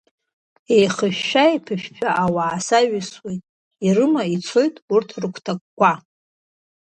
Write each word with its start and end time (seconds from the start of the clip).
Еихьышәшәа-еиԥышәшәо 0.75 2.09
ауаа 2.23 2.57
саҩсуеит, 2.65 3.43
ирыма 3.85 4.21
ицоит 4.35 4.75
урҭ 4.93 5.09
рыгәҭакқәа. 5.21 5.91